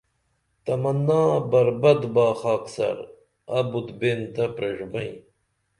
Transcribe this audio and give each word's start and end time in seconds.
تمنا 0.65 1.25
بربت 1.51 2.01
با 2.15 2.27
خاکسار 2.41 2.97
ابت 3.59 3.87
بین 3.99 4.19
تہ 4.33 4.43
پریݜبئیں 4.55 5.15